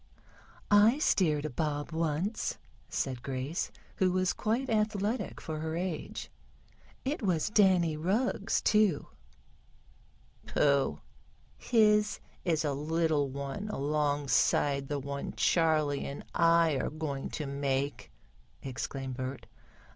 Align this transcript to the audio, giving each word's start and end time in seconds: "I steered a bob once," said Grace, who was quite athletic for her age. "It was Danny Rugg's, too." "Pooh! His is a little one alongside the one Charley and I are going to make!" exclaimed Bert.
"I 0.71 0.97
steered 0.97 1.45
a 1.45 1.49
bob 1.51 1.91
once," 1.91 2.57
said 2.89 3.21
Grace, 3.21 3.71
who 3.97 4.11
was 4.11 4.33
quite 4.33 4.67
athletic 4.67 5.39
for 5.39 5.59
her 5.59 5.77
age. 5.77 6.31
"It 7.05 7.21
was 7.21 7.51
Danny 7.51 7.95
Rugg's, 7.95 8.61
too." 8.63 9.05
"Pooh! 10.47 11.01
His 11.55 12.19
is 12.43 12.65
a 12.65 12.73
little 12.73 13.29
one 13.29 13.69
alongside 13.69 14.87
the 14.87 14.97
one 14.97 15.33
Charley 15.33 16.03
and 16.07 16.25
I 16.33 16.77
are 16.79 16.89
going 16.89 17.29
to 17.37 17.45
make!" 17.45 18.11
exclaimed 18.63 19.17
Bert. 19.17 19.45